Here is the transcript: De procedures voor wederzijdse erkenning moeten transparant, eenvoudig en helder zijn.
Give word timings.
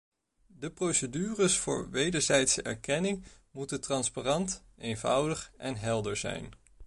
De 0.57 0.71
procedures 0.71 1.57
voor 1.57 1.89
wederzijdse 1.89 2.61
erkenning 2.61 3.23
moeten 3.51 3.81
transparant, 3.81 4.63
eenvoudig 4.77 5.51
en 5.57 5.75
helder 5.75 6.17
zijn. 6.17 6.49